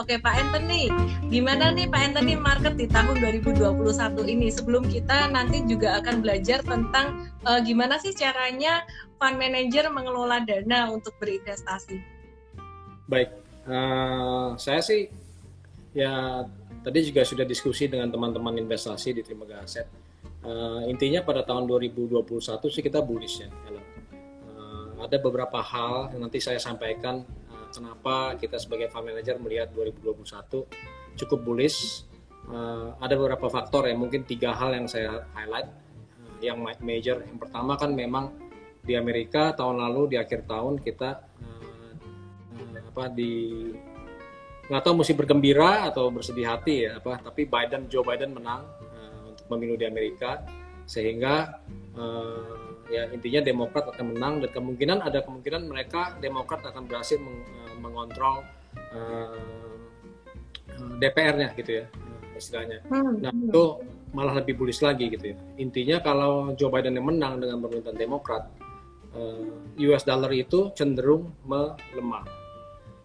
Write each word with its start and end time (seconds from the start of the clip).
Oke 0.00 0.16
Pak 0.16 0.32
Anthony, 0.40 0.88
gimana 1.28 1.68
nih 1.68 1.84
Pak 1.84 2.00
Anthony 2.00 2.32
market 2.32 2.80
di 2.80 2.88
tahun 2.88 3.12
2021 3.44 4.24
ini? 4.24 4.48
Sebelum 4.48 4.88
kita 4.88 5.28
nanti 5.28 5.60
juga 5.68 6.00
akan 6.00 6.24
belajar 6.24 6.64
tentang 6.64 7.28
uh, 7.44 7.60
gimana 7.60 8.00
sih 8.00 8.16
caranya 8.16 8.88
fund 9.20 9.36
manager 9.36 9.92
mengelola 9.92 10.40
dana 10.48 10.88
untuk 10.88 11.12
berinvestasi. 11.20 12.00
Baik, 13.04 13.36
uh, 13.68 14.56
saya 14.56 14.80
sih 14.80 15.12
ya 15.92 16.40
tadi 16.80 17.12
juga 17.12 17.28
sudah 17.28 17.44
diskusi 17.44 17.84
dengan 17.84 18.08
teman-teman 18.08 18.64
investasi 18.64 19.12
di 19.12 19.20
Trimaga 19.20 19.60
Aset. 19.60 19.92
Uh, 20.40 20.88
intinya 20.88 21.20
pada 21.20 21.44
tahun 21.44 21.68
2021 21.68 22.24
sih 22.72 22.80
kita 22.80 23.04
bullish 23.04 23.44
ya, 23.44 23.52
Uh, 24.52 25.04
ada 25.04 25.20
beberapa 25.20 25.60
hal 25.60 26.16
yang 26.16 26.24
nanti 26.24 26.40
saya 26.40 26.56
sampaikan 26.56 27.28
kenapa 27.72 28.36
kita 28.36 28.60
sebagai 28.60 28.92
fund 28.92 29.08
manager 29.08 29.40
melihat 29.40 29.72
2021 29.72 31.16
cukup 31.16 31.40
bullish. 31.42 32.04
Uh, 32.42 32.92
ada 32.98 33.14
beberapa 33.14 33.46
faktor 33.46 33.86
ya, 33.86 33.94
mungkin 33.94 34.26
tiga 34.26 34.52
hal 34.52 34.74
yang 34.74 34.86
saya 34.90 35.24
highlight. 35.32 35.70
Uh, 36.20 36.36
yang 36.42 36.58
major, 36.82 37.22
yang 37.22 37.38
pertama 37.38 37.78
kan 37.78 37.94
memang 37.94 38.34
di 38.82 38.98
Amerika 38.98 39.54
tahun 39.54 39.78
lalu 39.78 40.14
di 40.14 40.16
akhir 40.18 40.42
tahun 40.44 40.82
kita 40.82 41.10
uh, 41.38 41.94
uh, 42.58 42.76
apa 42.90 43.04
di 43.14 43.70
nggak 44.66 44.82
tahu 44.82 44.94
mesti 45.02 45.14
bergembira 45.14 45.86
atau 45.86 46.10
bersedih 46.10 46.50
hati 46.50 46.90
ya 46.90 46.98
apa 46.98 47.22
tapi 47.22 47.46
Biden 47.46 47.86
Joe 47.86 48.02
Biden 48.02 48.34
menang 48.34 48.66
uh, 48.66 49.30
untuk 49.30 49.46
pemilu 49.46 49.78
di 49.78 49.86
Amerika 49.86 50.42
sehingga 50.82 51.62
uh, 51.94 52.71
ya 52.92 53.08
intinya 53.08 53.40
Demokrat 53.40 53.88
akan 53.88 54.12
menang 54.12 54.44
dan 54.44 54.50
kemungkinan 54.52 54.98
ada 55.00 55.24
kemungkinan 55.24 55.64
mereka 55.64 56.20
Demokrat 56.20 56.60
akan 56.68 56.84
berhasil 56.84 57.16
meng, 57.16 57.40
uh, 57.40 57.74
mengontrol 57.80 58.44
uh, 58.92 59.32
uh 60.72 60.92
DPR-nya 61.00 61.56
gitu 61.56 61.82
ya 61.82 61.84
istilahnya. 62.36 62.84
Hmm. 62.92 63.20
Nah 63.22 63.32
hmm. 63.32 63.48
itu 63.48 63.64
malah 64.12 64.34
lebih 64.40 64.60
bullish 64.60 64.84
lagi 64.84 65.08
gitu 65.08 65.32
ya. 65.32 65.36
Intinya 65.56 65.96
kalau 66.04 66.52
Joe 66.58 66.68
Biden 66.68 66.96
yang 67.00 67.08
menang 67.08 67.40
dengan 67.40 67.64
pemerintahan 67.64 67.96
Demokrat, 67.96 68.42
uh, 69.16 69.46
US 69.80 70.04
dollar 70.04 70.32
itu 70.32 70.72
cenderung 70.76 71.32
melemah. 71.48 72.24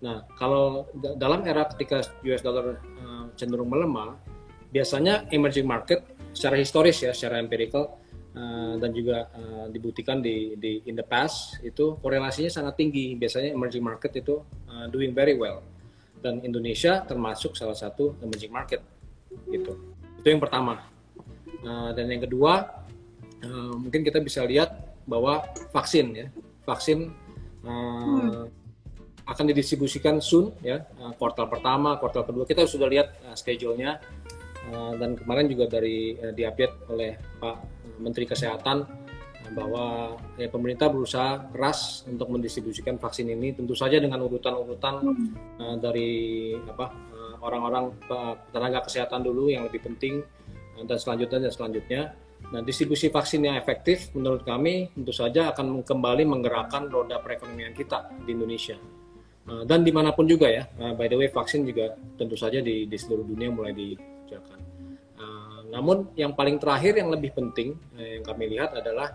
Nah 0.00 0.24
kalau 0.36 0.88
dalam 0.94 1.44
era 1.44 1.68
ketika 1.68 2.04
US 2.24 2.40
dollar 2.40 2.80
uh, 2.80 3.24
cenderung 3.36 3.68
melemah, 3.68 4.16
biasanya 4.72 5.28
emerging 5.32 5.68
market 5.68 6.04
secara 6.32 6.56
historis 6.56 7.00
ya, 7.04 7.12
secara 7.12 7.40
empirical 7.40 8.03
uh, 8.34 8.74
dan 8.76 8.90
juga 8.90 9.30
uh, 9.32 9.66
dibuktikan 9.70 10.20
di, 10.20 10.58
di 10.58 10.84
in 10.90 10.98
the 10.98 11.06
past 11.06 11.62
itu 11.64 11.96
korelasinya 12.02 12.50
sangat 12.50 12.74
tinggi. 12.76 13.14
Biasanya 13.16 13.54
emerging 13.54 13.82
market 13.86 14.12
itu 14.18 14.42
uh, 14.68 14.86
doing 14.90 15.14
very 15.14 15.38
well 15.38 15.62
dan 16.24 16.40
Indonesia 16.40 17.04
termasuk 17.04 17.52
salah 17.52 17.76
satu 17.76 18.16
emerging 18.24 18.52
market 18.52 18.80
gitu. 19.52 19.76
Itu 20.20 20.26
yang 20.32 20.40
pertama. 20.40 20.80
Uh, 21.64 21.96
dan 21.96 22.12
yang 22.12 22.24
kedua 22.24 22.84
uh, 23.44 23.74
mungkin 23.76 24.04
kita 24.04 24.20
bisa 24.20 24.44
lihat 24.44 24.72
bahwa 25.04 25.44
vaksin 25.72 26.12
ya 26.16 26.26
vaksin 26.64 27.12
uh, 27.64 27.68
hmm. 27.68 28.48
akan 29.28 29.44
didistribusikan 29.52 30.20
soon 30.20 30.52
ya 30.64 30.84
uh, 31.00 31.12
kuartal 31.16 31.48
pertama 31.48 31.96
kuartal 32.00 32.24
kedua 32.24 32.44
kita 32.48 32.64
sudah 32.64 32.88
lihat 32.88 33.16
uh, 33.24 33.36
schedule-nya 33.36 34.00
dan 34.72 35.18
kemarin 35.18 35.46
juga 35.50 35.68
dari 35.68 36.16
uh, 36.16 36.32
diupdate 36.32 36.88
oleh 36.88 37.12
Pak 37.40 37.56
Menteri 38.00 38.24
Kesehatan 38.24 38.88
eh, 39.44 39.50
bahwa 39.52 40.16
ya, 40.40 40.48
pemerintah 40.48 40.88
berusaha 40.88 41.52
keras 41.52 42.02
untuk 42.08 42.32
mendistribusikan 42.32 42.96
vaksin 42.96 43.28
ini 43.28 43.52
tentu 43.52 43.76
saja 43.76 44.00
dengan 44.00 44.24
urutan-urutan 44.24 44.94
uh, 45.60 45.76
dari 45.78 46.52
apa 46.64 46.86
uh, 47.12 47.34
orang-orang 47.44 47.92
uh, 48.08 48.34
tenaga 48.50 48.88
kesehatan 48.88 49.20
dulu 49.20 49.52
yang 49.52 49.68
lebih 49.68 49.84
penting 49.84 50.24
uh, 50.80 50.84
dan 50.88 50.96
selanjutnya 50.96 51.48
dan 51.48 51.52
selanjutnya. 51.52 52.02
Nah, 52.44 52.60
distribusi 52.60 53.08
vaksin 53.08 53.40
yang 53.40 53.56
efektif 53.56 54.12
menurut 54.12 54.44
kami 54.44 54.92
tentu 54.92 55.16
saja 55.16 55.48
akan 55.56 55.80
kembali 55.80 56.28
menggerakkan 56.28 56.92
roda 56.92 57.16
perekonomian 57.24 57.72
kita 57.72 58.12
di 58.20 58.36
Indonesia. 58.36 58.76
Dan 59.44 59.80
di 59.84 59.92
mana 59.92 60.12
pun 60.12 60.24
juga 60.28 60.48
ya, 60.48 60.64
by 60.96 61.08
the 61.08 61.16
way 61.20 61.28
vaksin 61.28 61.64
juga 61.68 61.96
tentu 62.16 62.36
saja 62.36 62.64
di, 62.64 62.84
di 62.84 62.96
seluruh 62.96 63.24
dunia 63.28 63.48
mulai 63.52 63.72
dikerjakan. 64.24 64.64
Namun 65.74 66.14
yang 66.14 66.38
paling 66.38 66.62
terakhir 66.62 66.98
yang 67.02 67.10
lebih 67.10 67.34
penting 67.34 67.74
eh, 67.98 68.18
yang 68.18 68.24
kami 68.24 68.46
lihat 68.54 68.78
adalah 68.78 69.10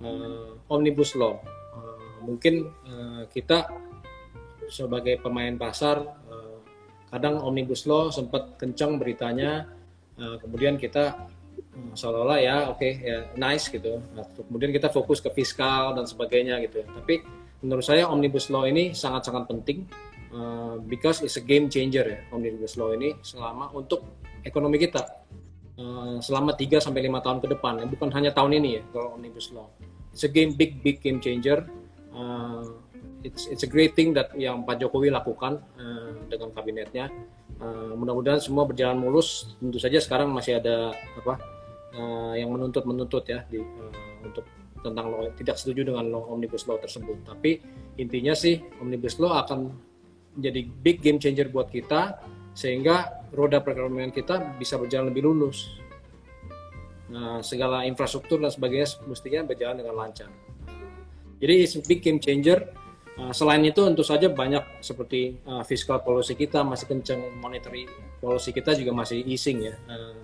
uh, 0.00 0.56
omnibus 0.72 1.12
law. 1.18 1.36
Uh, 1.76 2.24
mungkin 2.24 2.70
uh, 2.88 3.28
kita 3.28 3.68
sebagai 4.72 5.20
pemain 5.20 5.52
pasar 5.56 6.00
uh, 6.04 6.58
kadang 7.12 7.40
omnibus 7.44 7.84
law 7.84 8.08
sempat 8.08 8.56
kencang 8.56 8.96
beritanya, 8.96 9.68
uh, 10.16 10.36
kemudian 10.40 10.80
kita 10.80 11.28
uh, 11.76 11.92
seolah-olah 11.92 12.38
ya 12.40 12.56
oke 12.72 12.80
okay, 12.80 12.92
ya 13.04 13.18
nice 13.36 13.68
gitu. 13.68 14.00
Nah, 14.16 14.24
kemudian 14.32 14.72
kita 14.72 14.88
fokus 14.88 15.20
ke 15.20 15.28
fiskal 15.34 15.92
dan 15.92 16.08
sebagainya 16.08 16.56
gitu. 16.64 16.88
Tapi 16.88 17.20
menurut 17.60 17.84
saya 17.84 18.08
omnibus 18.08 18.48
law 18.48 18.64
ini 18.64 18.96
sangat-sangat 18.96 19.44
penting 19.44 19.84
uh, 20.34 20.76
because 20.88 21.20
it's 21.24 21.36
a 21.38 21.44
game 21.44 21.68
changer 21.68 22.04
ya 22.04 22.18
omnibus 22.32 22.76
law 22.80 22.92
ini 22.92 23.16
selama 23.22 23.70
untuk 23.72 24.04
ekonomi 24.44 24.80
kita 24.80 25.18
Eh, 25.78 26.16
selama 26.18 26.58
3 26.58 26.82
sampai 26.82 27.06
5 27.06 27.22
tahun 27.22 27.38
ke 27.38 27.46
depan, 27.54 27.86
bukan 27.86 28.10
hanya 28.10 28.34
tahun 28.34 28.58
ini 28.58 28.68
ya 28.74 28.84
kalau 28.90 29.14
omnibus 29.14 29.54
law. 29.54 29.70
It's 30.10 30.26
a 30.26 30.30
game 30.30 30.58
big 30.58 30.82
big 30.82 30.98
game 30.98 31.22
changer. 31.22 31.70
Uh, 32.10 32.82
it's 33.22 33.46
it's 33.46 33.62
a 33.62 33.70
great 33.70 33.94
thing 33.94 34.10
that 34.10 34.34
yang 34.34 34.66
Pak 34.66 34.82
Jokowi 34.82 35.14
lakukan 35.14 35.62
uh, 35.78 36.18
dengan 36.26 36.50
kabinetnya. 36.50 37.06
Uh, 37.62 37.94
mudah-mudahan 37.94 38.42
semua 38.42 38.66
berjalan 38.66 38.98
mulus. 38.98 39.54
Tentu 39.62 39.78
saja 39.78 40.02
sekarang 40.02 40.34
masih 40.34 40.58
ada 40.58 40.90
apa 41.14 41.38
uh, 41.94 42.34
yang 42.34 42.50
menuntut 42.50 42.82
menuntut 42.82 43.22
ya 43.30 43.46
di, 43.46 43.62
uh, 43.62 44.26
untuk 44.26 44.50
tentang 44.82 45.14
law, 45.14 45.30
tidak 45.38 45.62
setuju 45.62 45.94
dengan 45.94 46.10
law, 46.10 46.26
omnibus 46.34 46.66
law 46.66 46.82
tersebut. 46.82 47.22
Tapi 47.22 47.62
intinya 48.02 48.34
sih 48.34 48.58
omnibus 48.82 49.22
law 49.22 49.46
akan 49.46 49.70
menjadi 50.38 50.60
big 50.86 51.02
game 51.02 51.18
changer 51.18 51.50
buat 51.50 51.66
kita 51.68 52.22
sehingga 52.54 53.26
roda 53.34 53.58
perekonomian 53.58 54.14
kita 54.14 54.54
bisa 54.56 54.78
berjalan 54.78 55.10
lebih 55.10 55.26
lulus. 55.26 55.78
Nah, 57.10 57.40
segala 57.42 57.82
infrastruktur 57.88 58.38
dan 58.38 58.52
sebagainya 58.52 59.02
mestinya 59.08 59.42
berjalan 59.42 59.82
dengan 59.82 59.94
lancar. 59.98 60.30
Jadi 61.38 61.54
it's 61.62 61.74
a 61.74 61.82
big 61.82 62.00
game 62.02 62.22
changer. 62.22 62.70
Uh, 63.18 63.34
selain 63.34 63.66
itu 63.66 63.82
tentu 63.82 64.06
saja 64.06 64.30
banyak 64.30 64.62
seperti 64.78 65.42
uh, 65.42 65.66
fiscal 65.66 65.98
policy 65.98 66.38
kita 66.38 66.62
masih 66.62 66.86
kencang, 66.86 67.18
monetary 67.42 67.90
policy 68.22 68.54
kita 68.54 68.78
juga 68.78 68.94
masih 68.94 69.26
easing 69.26 69.66
ya. 69.66 69.74
Uh, 69.90 70.14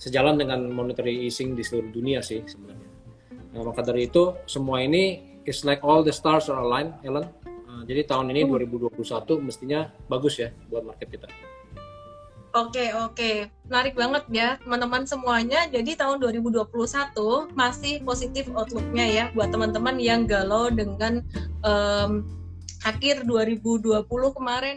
sejalan 0.00 0.40
dengan 0.40 0.64
monetary 0.72 1.28
easing 1.28 1.52
di 1.52 1.60
seluruh 1.60 1.92
dunia 1.92 2.24
sih 2.24 2.40
sebenarnya. 2.46 2.88
Nah, 3.52 3.62
maka 3.68 3.84
dari 3.84 4.08
itu 4.08 4.32
semua 4.48 4.80
ini 4.80 5.36
is 5.44 5.64
like 5.64 5.80
all 5.84 6.04
the 6.04 6.12
stars 6.12 6.48
are 6.48 6.60
aligned, 6.60 6.94
Ellen. 7.04 7.28
Jadi 7.88 8.04
tahun 8.04 8.28
ini 8.36 8.44
2021 8.44 8.92
mestinya 9.40 9.88
bagus 10.12 10.36
ya 10.36 10.52
buat 10.68 10.84
market 10.84 11.08
kita. 11.08 11.28
Oke, 12.52 12.92
oke. 12.92 13.48
Menarik 13.68 13.94
banget 13.96 14.24
ya, 14.32 14.48
teman-teman 14.60 15.04
semuanya. 15.08 15.68
Jadi 15.68 15.96
tahun 15.96 16.20
2021 16.20 16.68
masih 17.56 18.00
positif 18.04 18.48
outlook-nya 18.52 19.06
ya 19.08 19.24
buat 19.32 19.48
teman-teman 19.52 19.96
yang 20.00 20.28
galau 20.28 20.68
dengan 20.72 21.24
um, 21.64 22.24
akhir 22.84 23.24
2020 23.24 24.04
kemarin 24.36 24.76